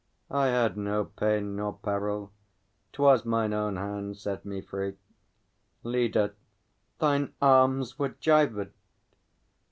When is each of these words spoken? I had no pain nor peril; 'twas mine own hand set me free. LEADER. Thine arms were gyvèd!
I 0.31 0.47
had 0.47 0.77
no 0.77 1.05
pain 1.05 1.55
nor 1.57 1.73
peril; 1.73 2.31
'twas 2.91 3.23
mine 3.23 3.53
own 3.53 3.75
hand 3.75 4.17
set 4.17 4.43
me 4.45 4.59
free. 4.59 4.95
LEADER. 5.83 6.33
Thine 6.97 7.33
arms 7.39 7.99
were 7.99 8.09
gyvèd! 8.09 8.71